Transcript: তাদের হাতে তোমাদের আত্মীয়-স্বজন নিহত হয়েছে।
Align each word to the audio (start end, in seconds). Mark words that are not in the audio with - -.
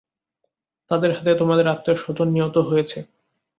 তাদের 0.91 1.11
হাতে 1.15 1.31
তোমাদের 1.35 1.65
আত্মীয়-স্বজন 1.67 2.27
নিহত 2.31 2.55
হয়েছে। 2.69 2.99